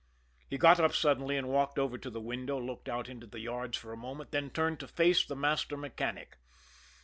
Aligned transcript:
He 0.49 0.57
got 0.57 0.79
up 0.79 0.93
suddenly 0.95 1.37
and 1.37 1.47
walked 1.47 1.77
over 1.77 1.95
to 1.95 2.09
the 2.09 2.19
window, 2.19 2.57
looked 2.59 2.89
out 2.89 3.07
into 3.07 3.27
the 3.27 3.39
yards 3.39 3.77
for 3.77 3.93
a 3.93 3.97
moment, 3.97 4.31
then 4.31 4.49
turned 4.49 4.79
to 4.79 4.87
face 4.87 5.23
the 5.23 5.35
master 5.35 5.77
mechanic. 5.77 6.37